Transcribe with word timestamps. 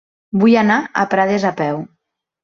Vull 0.43 0.53
anar 0.61 0.77
a 1.01 1.03
Prades 1.11 1.45
a 1.49 1.51
peu. 1.59 1.83